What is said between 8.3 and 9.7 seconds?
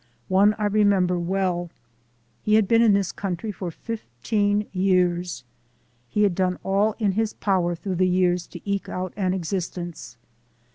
to eke out an ex